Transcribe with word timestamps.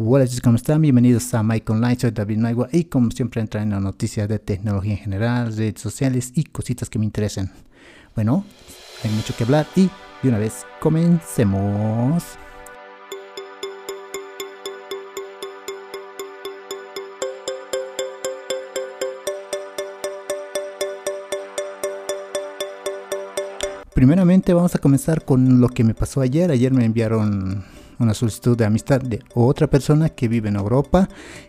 Hola 0.00 0.28
chicos, 0.28 0.42
¿cómo 0.42 0.54
están? 0.54 0.80
Bienvenidos 0.80 1.34
a 1.34 1.42
Mike 1.42 1.72
Online, 1.72 1.98
soy 1.98 2.12
David 2.12 2.38
Maigua 2.38 2.68
y 2.70 2.84
como 2.84 3.10
siempre 3.10 3.40
entran 3.40 3.64
en 3.64 3.70
las 3.70 3.82
noticias 3.82 4.28
de 4.28 4.38
tecnología 4.38 4.92
en 4.92 4.98
general, 5.00 5.56
redes 5.56 5.80
sociales 5.80 6.30
y 6.36 6.44
cositas 6.44 6.88
que 6.88 7.00
me 7.00 7.04
interesen. 7.04 7.50
Bueno, 8.14 8.44
hay 9.02 9.10
mucho 9.10 9.34
que 9.36 9.42
hablar 9.42 9.66
y 9.74 9.90
de 10.22 10.28
una 10.28 10.38
vez 10.38 10.64
comencemos. 10.78 12.22
Primeramente 23.92 24.54
vamos 24.54 24.76
a 24.76 24.78
comenzar 24.78 25.24
con 25.24 25.60
lo 25.60 25.68
que 25.68 25.82
me 25.82 25.94
pasó 25.94 26.20
ayer. 26.20 26.52
Ayer 26.52 26.72
me 26.72 26.84
enviaron 26.84 27.64
una 27.98 28.14
solicitud 28.14 28.56
de 28.56 28.64
amistad 28.64 29.00
de 29.00 29.22
otra 29.34 29.66
persona 29.68 30.08
que 30.08 30.28
vive 30.28 30.48
en 30.48 30.56
Europa 30.56 31.08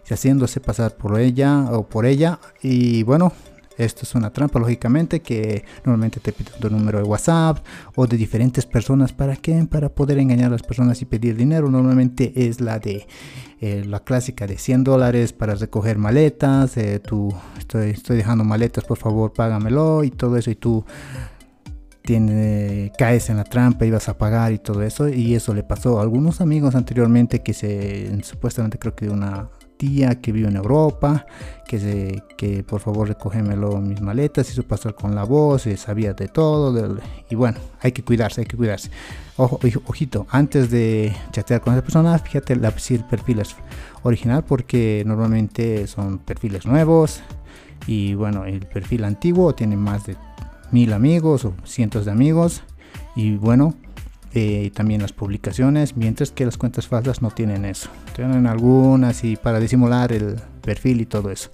y 0.10 0.14
haciéndose 0.14 0.60
pasar 0.60 0.96
por 0.96 1.20
ella 1.20 1.72
o 1.72 1.88
por 1.88 2.06
ella. 2.06 2.40
Y 2.62 3.04
bueno, 3.04 3.34
esto 3.80 4.02
es 4.04 4.14
una 4.14 4.30
trampa, 4.30 4.60
lógicamente, 4.60 5.22
que 5.22 5.64
normalmente 5.86 6.20
te 6.20 6.34
piden 6.34 6.60
tu 6.60 6.70
número 6.70 6.98
de 6.98 7.06
WhatsApp 7.06 7.60
o 7.96 8.08
de 8.08 8.18
diferentes 8.18 8.66
personas. 8.66 9.14
¿Para 9.14 9.38
qué? 9.38 9.66
Para 9.72 9.88
poder 9.88 10.18
engañar 10.20 10.48
a 10.48 10.52
las 10.52 10.64
personas 10.64 11.02
y 11.02 11.06
pedir 11.06 11.38
dinero. 11.38 11.72
Normalmente 11.72 12.34
es 12.36 12.60
la 12.60 12.78
de 12.78 13.08
eh, 13.62 13.86
la 13.86 14.02
clásica 14.02 14.48
de 14.48 14.58
100 14.58 14.84
dólares 14.84 15.32
para 15.32 15.56
recoger 15.56 15.98
maletas. 15.98 16.76
Eh, 16.76 17.00
tú, 17.00 17.34
estoy, 17.58 17.92
estoy 17.92 18.18
dejando 18.18 18.44
maletas, 18.44 18.84
por 18.84 18.98
favor, 18.98 19.32
págamelo 19.32 20.04
y 20.04 20.12
todo 20.12 20.36
eso. 20.36 20.52
Y 20.52 20.56
tú 20.56 20.84
caes 22.98 23.30
en 23.30 23.38
la 23.38 23.44
trampa 23.44 23.86
y 23.86 23.92
vas 23.92 24.10
a 24.10 24.18
pagar 24.18 24.52
y 24.52 24.60
todo 24.60 24.84
eso. 24.84 25.10
Y 25.10 25.36
eso 25.36 25.54
le 25.54 25.64
pasó 25.64 26.00
a 26.00 26.02
algunos 26.02 26.42
amigos 26.42 26.76
anteriormente 26.76 27.42
que 27.42 27.54
se, 27.54 28.24
supuestamente 28.24 28.80
creo 28.80 28.96
que 28.96 29.10
una 29.10 29.48
tía 29.80 30.20
que 30.20 30.34
vive 30.34 30.50
en 30.50 30.58
Europa, 30.58 31.26
que, 31.66 31.80
se, 31.80 32.24
que 32.38 32.64
por 32.64 32.82
favor 32.82 33.08
recógemelo 33.08 33.80
mis 33.80 34.02
maletas, 34.02 34.52
hizo 34.52 34.64
pasar 34.64 34.94
con 34.94 35.16
la 35.16 35.24
voz, 35.24 35.68
y 35.68 35.78
sabía 35.78 36.14
de 36.14 36.28
todo. 36.28 37.00
y 37.30 37.36
bueno, 37.36 37.60
hay 37.80 37.94
que 37.94 38.04
cuidarse, 38.04 38.42
hay 38.42 38.48
que 38.48 38.58
cuidarse. 38.58 38.92
Ojo, 39.38 39.58
ojito, 39.86 40.28
antes 40.30 40.70
de 40.70 41.16
chatear 41.32 41.62
con 41.62 41.74
esa 41.74 41.82
persona, 41.82 42.20
fíjate 42.20 42.58
la, 42.58 42.72
si 42.78 42.96
el 42.96 43.06
original, 44.04 44.44
porque 44.44 45.04
normalmente 45.06 45.88
son 45.88 46.20
perfiles 46.20 46.66
nuevos. 46.66 47.22
Y 47.88 48.14
bueno, 48.16 48.44
el 48.44 48.66
perfil 48.66 49.06
antiguo 49.06 49.56
tiene 49.56 49.78
más 49.78 50.06
de 50.06 50.18
mil 50.72 50.94
amigos 50.94 51.46
o 51.46 51.54
cientos 51.64 52.06
de 52.06 52.12
amigos. 52.12 52.64
Y 53.16 53.36
bueno 53.36 53.76
eh, 54.34 54.70
también 54.76 55.02
las 55.02 55.12
publicaciones 55.12 55.98
mientras 55.98 56.30
que 56.30 56.46
las 56.46 56.58
cuentas 56.58 56.88
falsas 56.88 57.22
no 57.22 57.32
tienen 57.32 57.66
eso. 57.66 57.90
Tienen 58.16 58.46
algunas 58.46 59.24
y 59.24 59.36
para 59.36 59.60
disimular 59.60 60.12
el 60.12 60.36
perfil 60.62 61.02
y 61.02 61.06
todo 61.06 61.32
eso. 61.32 61.50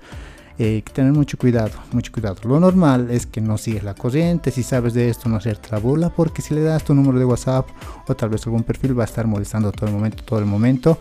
Eh, 0.58 0.84
que 0.86 0.94
tener 0.94 1.12
mucho 1.12 1.38
cuidado 1.38 1.72
mucho 1.92 2.14
cuidado. 2.14 2.38
Lo 2.44 2.60
normal 2.60 3.12
es 3.12 3.26
que 3.26 3.42
no 3.42 3.58
sigues 3.58 3.84
la 3.84 3.94
corriente. 3.94 4.52
Si 4.52 4.64
sabes 4.64 4.94
de 4.94 5.10
esto 5.10 5.30
no 5.30 5.38
hacer 5.38 5.58
trabula 5.58 6.10
porque 6.10 6.42
si 6.42 6.54
le 6.54 6.62
das 6.62 6.84
tu 6.84 6.94
número 6.94 7.18
de 7.18 7.26
whatsapp 7.26 7.68
o 8.08 8.16
tal 8.16 8.30
vez 8.30 8.46
algún 8.46 8.64
perfil 8.64 8.98
va 8.98 9.04
a 9.04 9.06
estar 9.06 9.26
molestando 9.28 9.72
todo 9.72 9.88
el 9.88 9.94
momento 9.94 10.24
todo 10.24 10.40
el 10.40 10.46
momento. 10.46 10.98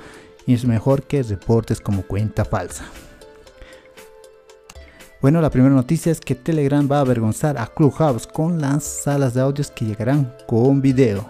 Y 0.46 0.54
es 0.54 0.64
mejor 0.64 1.04
que 1.04 1.22
reportes 1.22 1.80
como 1.80 2.02
cuenta 2.02 2.44
falsa 2.44 2.84
bueno, 5.24 5.40
la 5.40 5.48
primera 5.48 5.74
noticia 5.74 6.12
es 6.12 6.20
que 6.20 6.34
Telegram 6.34 6.86
va 6.86 6.98
a 6.98 7.00
avergonzar 7.00 7.56
a 7.56 7.66
Clubhouse 7.66 8.26
con 8.26 8.60
las 8.60 8.84
salas 8.84 9.32
de 9.32 9.40
audios 9.40 9.70
que 9.70 9.86
llegarán 9.86 10.30
con 10.46 10.82
video. 10.82 11.26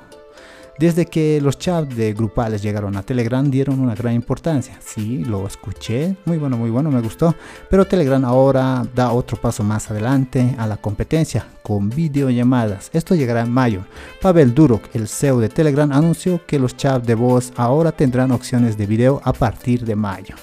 Desde 0.80 1.06
que 1.06 1.40
los 1.40 1.60
chats 1.60 1.94
de 1.94 2.12
grupales 2.12 2.60
llegaron 2.60 2.96
a 2.96 3.04
Telegram 3.04 3.48
dieron 3.48 3.78
una 3.78 3.94
gran 3.94 4.14
importancia. 4.14 4.76
Sí, 4.84 5.24
lo 5.24 5.46
escuché, 5.46 6.16
muy 6.24 6.38
bueno, 6.38 6.56
muy 6.56 6.70
bueno, 6.70 6.90
me 6.90 7.00
gustó. 7.00 7.36
Pero 7.70 7.86
Telegram 7.86 8.24
ahora 8.24 8.84
da 8.96 9.12
otro 9.12 9.40
paso 9.40 9.62
más 9.62 9.88
adelante 9.92 10.56
a 10.58 10.66
la 10.66 10.76
competencia 10.76 11.46
con 11.62 11.88
videollamadas. 11.88 12.90
Esto 12.92 13.14
llegará 13.14 13.42
en 13.42 13.52
mayo. 13.52 13.84
Pavel 14.20 14.54
Durok, 14.54 14.92
el 14.94 15.06
CEO 15.06 15.38
de 15.38 15.50
Telegram, 15.50 15.92
anunció 15.92 16.44
que 16.44 16.58
los 16.58 16.76
chats 16.76 17.06
de 17.06 17.14
voz 17.14 17.52
ahora 17.54 17.92
tendrán 17.92 18.32
opciones 18.32 18.76
de 18.76 18.86
video 18.86 19.20
a 19.22 19.32
partir 19.32 19.84
de 19.84 19.94
mayo. 19.94 20.34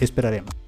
esperaremos. 0.00 0.59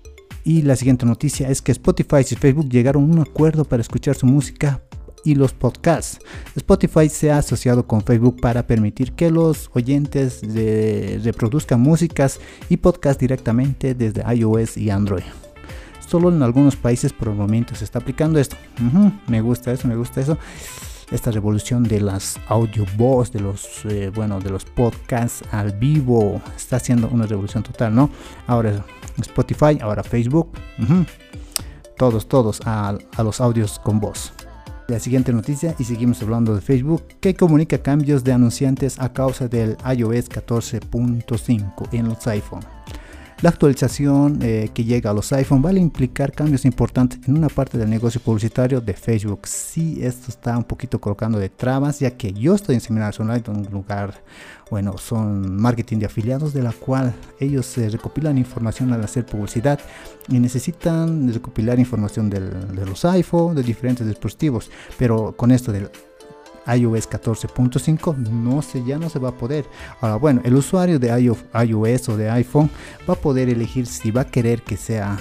Y 0.45 0.63
la 0.63 0.77
siguiente 0.77 1.07
noticia 1.07 1.49
es 1.49 1.63
que 1.63 1.73
Spotify 1.73 2.19
y 2.29 2.35
Facebook 2.35 2.69
llegaron 2.69 3.05
a 3.05 3.13
un 3.15 3.19
acuerdo 3.21 3.65
para 3.65 3.81
escuchar 3.81 4.17
su 4.17 4.27
música 4.27 4.81
y 5.25 5.37
los 5.37 5.53
podcasts. 5.53 6.19
Spotify 6.57 7.09
se 7.09 7.31
ha 7.31 7.39
asociado 7.39 7.87
con 7.87 8.03
Facebook 8.03 8.41
para 8.41 8.67
permitir 8.67 9.13
que 9.13 9.31
los 9.31 9.71
oyentes 9.73 10.41
reproduzcan 11.23 11.81
músicas 11.81 12.41
y 12.69 12.77
podcasts 12.77 13.21
directamente 13.21 13.95
desde 13.95 14.23
iOS 14.35 14.77
y 14.77 14.91
Android. 14.91 15.23
Solo 16.09 16.31
en 16.31 16.43
algunos 16.43 16.77
países 16.77 17.13
por 17.13 17.29
el 17.29 17.35
momento 17.35 17.75
se 17.75 17.85
está 17.85 18.01
aplicando 18.01 18.39
esto. 18.39 18.57
me 19.29 19.41
gusta 19.41 19.73
eso, 19.73 19.87
me 19.87 19.97
gusta 19.97 20.21
eso 20.21 20.37
esta 21.13 21.31
revolución 21.31 21.83
de 21.85 22.01
las 22.01 22.41
voz 22.97 23.33
de 23.33 23.41
los, 23.41 23.85
eh, 23.85 24.11
bueno, 24.15 24.41
de 24.41 24.51
los 24.51 24.65
podcasts 24.65 25.43
al 25.53 25.73
vivo, 25.73 26.41
está 26.57 26.77
haciendo 26.77 27.09
una 27.09 27.27
revolución 27.27 27.63
total, 27.63 27.95
¿no? 27.95 28.11
Ahora 28.47 28.85
Spotify, 29.21 29.79
ahora 29.81 30.03
Facebook, 30.03 30.51
todos, 31.97 32.27
todos 32.27 32.61
a, 32.65 32.97
a 33.17 33.23
los 33.23 33.41
audios 33.41 33.79
con 33.79 34.01
voz. 34.01 34.33
La 34.89 34.99
siguiente 34.99 35.33
noticia, 35.33 35.75
y 35.79 35.85
seguimos 35.85 36.21
hablando 36.23 36.55
de 36.55 36.61
Facebook, 36.61 37.05
que 37.21 37.35
comunica 37.35 37.79
cambios 37.79 38.25
de 38.25 38.33
anunciantes 38.33 38.99
a 38.99 39.13
causa 39.13 39.49
del 39.49 39.77
iOS 39.97 40.29
14.5 40.29 41.89
en 41.93 42.09
los 42.09 42.27
iPhone. 42.27 42.63
La 43.43 43.51
actualización 43.51 44.39
eh, 44.41 44.71
que 44.73 44.85
llega 44.85 45.11
a 45.11 45.13
los 45.13 45.33
iPhone 45.33 45.65
va 45.65 45.71
a 45.71 45.73
implicar 45.73 46.31
cambios 46.31 46.65
importantes 46.65 47.19
en 47.27 47.37
una 47.37 47.49
parte 47.49 47.77
del 47.77 47.91
negocio 47.91 48.21
publicitario 48.21 48.81
de 48.81 48.95
Facebook. 48.95 49.49
Sí, 49.49 49.99
esto 50.01 50.31
está 50.31 50.57
un 50.57 50.63
poquito 50.63 51.01
colocando 51.01 51.41
de 51.41 51.49
trabas, 51.49 51.99
ya 51.99 52.13
que 52.13 52.33
yo 52.33 52.55
estoy 52.55 52.77
en 52.77 52.81
Seminarios 52.81 53.19
Online, 53.19 53.43
un 53.49 53.69
lugar, 53.73 54.23
bueno, 54.71 54.97
son 54.97 55.61
marketing 55.61 55.99
de 55.99 56.07
afiliados, 56.07 56.55
de 56.55 56.63
la 56.63 56.71
cual 56.71 57.13
ellos 57.41 57.77
recopilan 57.77 58.39
información 58.39 58.93
al 58.93 59.03
hacer 59.03 59.27
publicidad 59.27 59.81
y 60.29 60.39
necesitan 60.39 61.33
recopilar 61.33 61.81
información 61.81 62.31
de 62.31 62.87
los 62.87 63.05
iPhone, 63.05 63.57
de 63.57 63.65
diferentes 63.65 64.07
dispositivos. 64.07 64.71
Pero 64.97 65.35
con 65.37 65.51
esto 65.51 65.73
del 65.73 65.91
iOS 66.67 67.09
14.5 67.09 68.17
no 68.17 68.63
se, 68.63 68.85
ya 68.85 68.99
no 68.99 69.09
se 69.09 69.19
va 69.19 69.31
a 69.31 69.33
poder. 69.33 69.67
Ahora 70.01 70.17
bueno, 70.17 70.41
el 70.45 70.55
usuario 70.55 70.99
de 70.99 71.09
iOS 71.09 72.09
o 72.09 72.17
de 72.17 72.31
iPhone 72.31 72.71
va 73.09 73.15
a 73.15 73.17
poder 73.17 73.49
elegir 73.49 73.87
si 73.87 74.11
va 74.11 74.23
a 74.23 74.27
querer 74.27 74.63
que 74.63 74.77
sea 74.77 75.19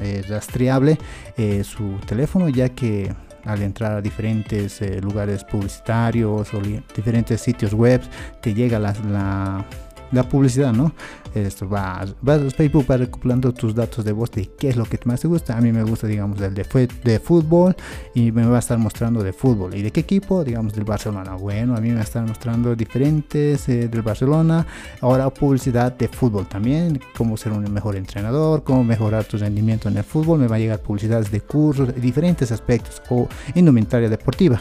eh, 0.00 0.22
rastreable 0.28 0.98
eh, 1.36 1.62
su 1.62 1.98
teléfono 2.06 2.48
ya 2.48 2.70
que 2.70 3.12
al 3.44 3.62
entrar 3.62 3.92
a 3.92 4.00
diferentes 4.00 4.80
eh, 4.82 5.00
lugares 5.00 5.44
publicitarios 5.44 6.52
o 6.54 6.60
diferentes 6.94 7.40
sitios 7.40 7.74
web 7.74 8.00
te 8.40 8.54
llega 8.54 8.78
la, 8.78 8.94
la 9.10 9.64
la 10.12 10.28
publicidad, 10.28 10.72
¿no? 10.72 10.92
Esto 11.34 11.68
va, 11.68 12.04
va, 12.26 12.38
Facebook 12.50 12.86
va 12.90 12.96
recopilando 12.96 13.52
tus 13.54 13.74
datos 13.74 14.04
de 14.04 14.12
voz 14.12 14.30
de 14.32 14.50
qué 14.58 14.68
es 14.68 14.76
lo 14.76 14.84
que 14.84 14.98
más 15.04 15.20
te 15.20 15.28
gusta. 15.28 15.56
A 15.56 15.60
mí 15.60 15.70
me 15.72 15.84
gusta, 15.84 16.06
digamos, 16.06 16.40
el 16.40 16.54
de, 16.54 17.20
fútbol 17.20 17.76
y 18.14 18.32
me 18.32 18.44
va 18.46 18.56
a 18.56 18.58
estar 18.58 18.78
mostrando 18.78 19.22
de 19.22 19.32
fútbol. 19.32 19.74
¿Y 19.74 19.82
de 19.82 19.92
qué 19.92 20.00
equipo? 20.00 20.42
Digamos, 20.42 20.74
del 20.74 20.84
Barcelona. 20.84 21.34
Bueno, 21.34 21.76
a 21.76 21.80
mí 21.80 21.88
me 21.88 21.94
va 21.94 22.00
a 22.00 22.04
estar 22.04 22.26
mostrando 22.26 22.74
diferentes 22.74 23.68
eh, 23.68 23.88
del 23.88 24.02
Barcelona. 24.02 24.66
Ahora 25.00 25.30
publicidad 25.30 25.92
de 25.92 26.08
fútbol 26.08 26.46
también, 26.46 27.00
cómo 27.16 27.36
ser 27.36 27.52
un 27.52 27.72
mejor 27.72 27.96
entrenador, 27.96 28.64
cómo 28.64 28.82
mejorar 28.82 29.24
tu 29.24 29.38
rendimiento 29.38 29.88
en 29.88 29.96
el 29.96 30.04
fútbol. 30.04 30.40
Me 30.40 30.48
va 30.48 30.56
a 30.56 30.58
llegar 30.58 30.80
publicidades 30.80 31.30
de 31.30 31.40
cursos, 31.40 31.94
diferentes 31.94 32.50
aspectos 32.50 33.00
o 33.08 33.28
indumentaria 33.54 34.08
deportiva. 34.08 34.60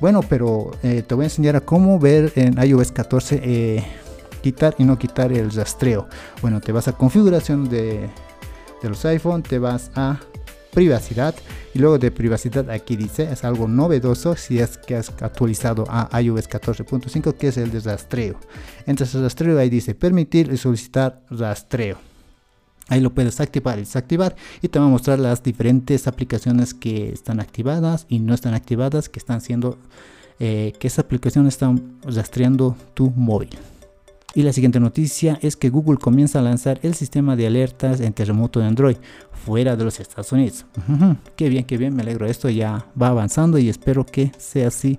Bueno, 0.00 0.20
pero 0.28 0.72
eh, 0.82 1.02
te 1.06 1.14
voy 1.14 1.24
a 1.24 1.26
enseñar 1.26 1.56
a 1.56 1.60
cómo 1.60 1.98
ver 1.98 2.32
en 2.36 2.62
iOS 2.62 2.92
14 2.92 3.40
eh, 3.42 3.84
quitar 4.46 4.76
y 4.78 4.84
no 4.84 4.96
quitar 4.96 5.32
el 5.32 5.50
rastreo. 5.50 6.06
Bueno, 6.40 6.60
te 6.60 6.70
vas 6.70 6.86
a 6.86 6.92
configuración 6.92 7.68
de, 7.68 8.08
de 8.80 8.88
los 8.88 9.04
iPhone, 9.04 9.42
te 9.42 9.58
vas 9.58 9.90
a 9.96 10.20
privacidad 10.70 11.34
y 11.74 11.80
luego 11.80 11.98
de 11.98 12.12
privacidad 12.12 12.70
aquí 12.70 12.94
dice 12.96 13.28
es 13.32 13.42
algo 13.42 13.66
novedoso 13.66 14.36
si 14.36 14.60
es 14.60 14.78
que 14.78 14.94
has 14.94 15.08
actualizado 15.20 15.84
a 15.88 16.20
iOS 16.20 16.48
14.5 16.48 17.34
que 17.34 17.48
es 17.48 17.56
el 17.56 17.72
de 17.72 17.80
rastreo. 17.80 18.38
Entras 18.86 19.16
el 19.16 19.22
rastreo 19.22 19.58
ahí 19.58 19.68
dice 19.68 19.96
permitir 19.96 20.52
y 20.52 20.56
solicitar 20.58 21.22
rastreo. 21.28 21.96
Ahí 22.86 23.00
lo 23.00 23.12
puedes 23.12 23.40
activar 23.40 23.78
y 23.78 23.80
desactivar 23.80 24.36
y 24.62 24.68
te 24.68 24.78
va 24.78 24.84
a 24.84 24.88
mostrar 24.88 25.18
las 25.18 25.42
diferentes 25.42 26.06
aplicaciones 26.06 26.72
que 26.72 27.08
están 27.08 27.40
activadas 27.40 28.06
y 28.08 28.20
no 28.20 28.32
están 28.32 28.54
activadas 28.54 29.08
que 29.08 29.18
están 29.18 29.40
siendo 29.40 29.76
eh, 30.38 30.72
que 30.78 30.86
esa 30.86 31.02
aplicación 31.02 31.48
están 31.48 31.98
rastreando 32.04 32.76
tu 32.94 33.10
móvil 33.10 33.50
y 34.36 34.42
la 34.42 34.52
siguiente 34.52 34.78
noticia 34.78 35.38
es 35.40 35.56
que 35.56 35.70
Google 35.70 35.96
comienza 35.96 36.40
a 36.40 36.42
lanzar 36.42 36.78
el 36.82 36.94
sistema 36.94 37.36
de 37.36 37.46
alertas 37.46 38.00
en 38.00 38.12
terremoto 38.12 38.60
de 38.60 38.66
Android 38.66 38.96
fuera 39.32 39.76
de 39.76 39.84
los 39.84 39.98
Estados 39.98 40.30
Unidos. 40.30 40.66
Qué 41.36 41.48
bien, 41.48 41.64
qué 41.64 41.78
bien, 41.78 41.96
me 41.96 42.02
alegro. 42.02 42.26
Esto 42.26 42.50
ya 42.50 42.84
va 43.00 43.08
avanzando 43.08 43.56
y 43.58 43.70
espero 43.70 44.04
que 44.04 44.30
sea 44.36 44.68
así 44.68 44.98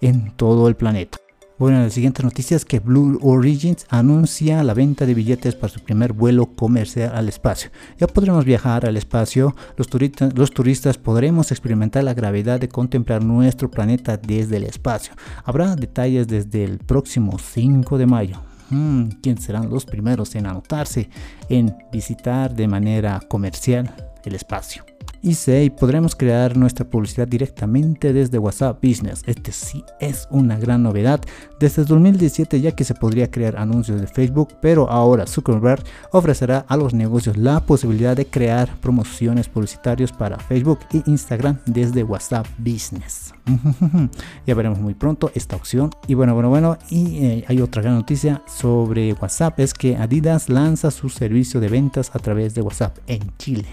en 0.00 0.32
todo 0.36 0.68
el 0.68 0.74
planeta. 0.74 1.18
Bueno, 1.58 1.82
la 1.82 1.90
siguiente 1.90 2.22
noticia 2.22 2.56
es 2.56 2.64
que 2.64 2.80
Blue 2.80 3.18
Origins 3.20 3.84
anuncia 3.90 4.62
la 4.62 4.72
venta 4.72 5.04
de 5.04 5.12
billetes 5.12 5.54
para 5.54 5.70
su 5.70 5.80
primer 5.80 6.14
vuelo 6.14 6.46
comercial 6.46 7.14
al 7.14 7.28
espacio. 7.28 7.70
Ya 7.98 8.06
podremos 8.06 8.46
viajar 8.46 8.86
al 8.86 8.96
espacio, 8.96 9.54
los, 9.76 9.88
turistas, 9.88 10.32
los 10.34 10.50
turistas 10.50 10.96
podremos 10.96 11.50
experimentar 11.50 12.04
la 12.04 12.14
gravedad 12.14 12.58
de 12.58 12.70
contemplar 12.70 13.22
nuestro 13.22 13.70
planeta 13.70 14.16
desde 14.16 14.56
el 14.56 14.64
espacio. 14.64 15.12
Habrá 15.44 15.76
detalles 15.76 16.26
desde 16.26 16.64
el 16.64 16.78
próximo 16.78 17.38
5 17.38 17.98
de 17.98 18.06
mayo. 18.06 18.47
Hmm, 18.70 19.08
¿Quién 19.22 19.38
serán 19.38 19.70
los 19.70 19.84
primeros 19.84 20.34
en 20.34 20.46
anotarse 20.46 21.08
en 21.48 21.76
visitar 21.92 22.54
de 22.54 22.68
manera 22.68 23.20
comercial 23.28 23.94
el 24.24 24.34
espacio? 24.34 24.84
y 25.22 25.34
6 25.34 25.72
podremos 25.72 26.14
crear 26.14 26.56
nuestra 26.56 26.84
publicidad 26.88 27.26
directamente 27.26 28.12
desde 28.12 28.38
WhatsApp 28.38 28.82
Business. 28.82 29.22
Este 29.26 29.52
sí 29.52 29.84
es 30.00 30.28
una 30.30 30.58
gran 30.58 30.82
novedad 30.82 31.20
desde 31.58 31.84
2017 31.84 32.60
ya 32.60 32.72
que 32.72 32.84
se 32.84 32.94
podría 32.94 33.30
crear 33.30 33.56
anuncios 33.56 34.00
de 34.00 34.06
Facebook, 34.06 34.54
pero 34.60 34.90
ahora 34.90 35.26
Zuckerberg 35.26 35.82
ofrecerá 36.12 36.64
a 36.68 36.76
los 36.76 36.94
negocios 36.94 37.36
la 37.36 37.60
posibilidad 37.60 38.16
de 38.16 38.26
crear 38.26 38.74
promociones 38.80 39.48
publicitarias 39.48 40.12
para 40.12 40.38
Facebook 40.38 40.80
e 40.92 41.02
Instagram 41.06 41.58
desde 41.66 42.02
WhatsApp 42.02 42.46
Business. 42.58 43.27
ya 44.46 44.54
veremos 44.54 44.78
muy 44.78 44.94
pronto 44.94 45.30
esta 45.34 45.56
opción. 45.56 45.90
Y 46.06 46.14
bueno, 46.14 46.34
bueno, 46.34 46.48
bueno, 46.48 46.78
y 46.90 47.24
eh, 47.24 47.44
hay 47.48 47.60
otra 47.60 47.82
gran 47.82 47.94
noticia 47.94 48.42
sobre 48.46 49.12
WhatsApp, 49.14 49.58
es 49.60 49.74
que 49.74 49.96
Adidas 49.96 50.48
lanza 50.48 50.90
su 50.90 51.08
servicio 51.08 51.60
de 51.60 51.68
ventas 51.68 52.10
a 52.14 52.18
través 52.18 52.54
de 52.54 52.62
WhatsApp 52.62 52.98
en 53.06 53.36
Chile. 53.38 53.66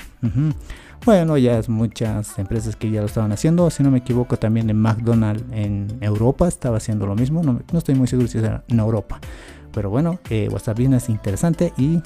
Bueno, 1.05 1.37
ya 1.37 1.59
es 1.59 1.69
muchas 1.69 2.39
empresas 2.39 2.75
que 2.75 2.89
ya 2.89 3.01
lo 3.01 3.05
estaban 3.05 3.31
haciendo. 3.31 3.69
Si 3.69 3.83
no 3.83 3.91
me 3.91 3.99
equivoco, 3.99 4.37
también 4.37 4.69
en 4.71 4.77
McDonald's 4.77 5.43
en 5.51 5.99
Europa 6.01 6.47
estaba 6.47 6.77
haciendo 6.77 7.05
lo 7.05 7.15
mismo. 7.15 7.43
No, 7.43 7.59
estoy 7.77 7.93
muy 7.93 8.07
seguro 8.07 8.27
si 8.27 8.39
era 8.39 8.63
en 8.67 8.79
Europa. 8.79 9.19
Pero 9.71 9.91
bueno, 9.91 10.19
eh, 10.31 10.49
WhatsApp 10.51 10.79
Business 10.79 11.03
es 11.03 11.09
interesante 11.09 11.73
y, 11.77 12.01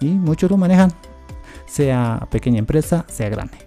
y 0.00 0.06
muchos 0.06 0.50
lo 0.50 0.56
manejan. 0.56 0.92
Sea 1.66 2.26
pequeña 2.30 2.58
empresa, 2.58 3.04
sea 3.08 3.28
grande. 3.28 3.58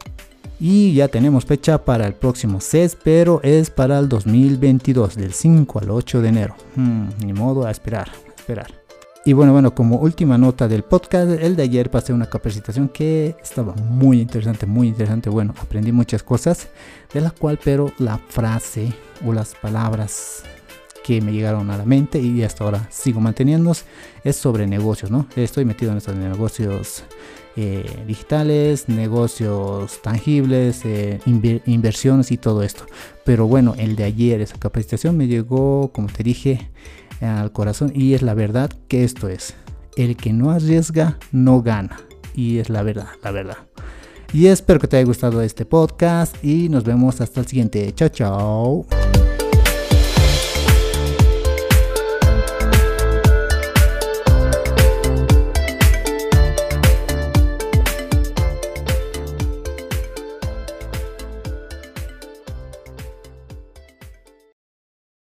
Y 0.65 0.93
ya 0.93 1.09
tenemos 1.09 1.43
fecha 1.43 1.83
para 1.83 2.07
el 2.07 2.13
próximo 2.13 2.61
CES, 2.61 2.95
pero 3.03 3.41
es 3.43 3.69
para 3.69 3.99
el 3.99 4.07
2022, 4.07 5.17
del 5.17 5.33
5 5.33 5.79
al 5.79 5.91
8 5.91 6.21
de 6.21 6.29
enero. 6.29 6.55
Hmm, 6.77 7.09
ni 7.19 7.33
modo 7.33 7.65
a 7.65 7.71
esperar, 7.71 8.09
esperar. 8.33 8.71
Y 9.25 9.33
bueno, 9.33 9.51
bueno, 9.51 9.75
como 9.75 9.97
última 9.97 10.37
nota 10.37 10.69
del 10.69 10.83
podcast, 10.83 11.31
el 11.31 11.57
de 11.57 11.63
ayer 11.63 11.91
pasé 11.91 12.13
una 12.13 12.29
capacitación 12.29 12.87
que 12.87 13.35
estaba 13.43 13.73
muy 13.73 14.21
interesante, 14.21 14.65
muy 14.65 14.87
interesante. 14.87 15.29
Bueno, 15.29 15.53
aprendí 15.61 15.91
muchas 15.91 16.23
cosas, 16.23 16.69
de 17.13 17.19
la 17.19 17.31
cual, 17.31 17.59
pero 17.61 17.91
la 17.99 18.17
frase 18.17 18.93
o 19.27 19.33
las 19.33 19.55
palabras 19.55 20.43
que 21.03 21.21
me 21.21 21.31
llegaron 21.31 21.69
a 21.69 21.77
la 21.77 21.85
mente 21.85 22.19
y 22.19 22.43
hasta 22.43 22.63
ahora 22.63 22.87
sigo 22.89 23.19
manteniéndonos 23.19 23.85
es 24.23 24.35
sobre 24.35 24.67
negocios, 24.67 25.11
¿no? 25.11 25.27
Estoy 25.35 25.65
metido 25.65 25.91
en 25.91 25.97
estos 25.97 26.15
negocios 26.15 27.03
eh, 27.55 28.03
digitales, 28.07 28.89
negocios 28.89 30.01
tangibles, 30.01 30.83
eh, 30.85 31.19
inversiones 31.65 32.31
y 32.31 32.37
todo 32.37 32.63
esto. 32.63 32.85
Pero 33.25 33.47
bueno, 33.47 33.75
el 33.77 33.95
de 33.95 34.05
ayer, 34.05 34.41
esa 34.41 34.57
capacitación 34.57 35.17
me 35.17 35.27
llegó, 35.27 35.91
como 35.93 36.07
te 36.07 36.23
dije, 36.23 36.71
al 37.21 37.51
corazón 37.51 37.91
y 37.93 38.13
es 38.13 38.21
la 38.21 38.33
verdad 38.33 38.71
que 38.87 39.03
esto 39.03 39.29
es. 39.29 39.53
El 39.95 40.15
que 40.17 40.33
no 40.33 40.51
arriesga 40.51 41.17
no 41.31 41.61
gana. 41.61 41.99
Y 42.33 42.57
es 42.57 42.69
la 42.69 42.81
verdad, 42.81 43.09
la 43.23 43.31
verdad. 43.31 43.57
Y 44.33 44.47
espero 44.47 44.79
que 44.79 44.87
te 44.87 44.97
haya 44.97 45.05
gustado 45.05 45.41
este 45.43 45.65
podcast 45.65 46.43
y 46.43 46.67
nos 46.69 46.83
vemos 46.83 47.21
hasta 47.21 47.39
el 47.39 47.45
siguiente. 47.45 47.93
Chao, 47.93 48.09
chao. 48.09 49.22